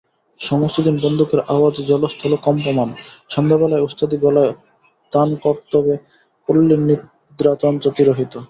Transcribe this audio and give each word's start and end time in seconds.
সমস্ত 0.39 0.77
দিন 0.81 0.95
বন্দুকের 1.03 1.41
আওয়াজে 1.47 1.81
জলস্থল 1.83 2.33
কম্পমান, 2.45 2.89
সন্ধ্যাবেলায় 3.29 3.83
ওস্তাদি 3.83 4.17
গলায় 4.17 4.53
তানকর্তবে 5.13 5.93
পল্লীর 6.49 6.81
নিদ্রাতন্দ্রা 6.87 7.91
তিরোহিত। 7.97 8.33